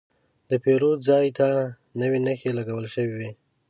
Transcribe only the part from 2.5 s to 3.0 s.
لګول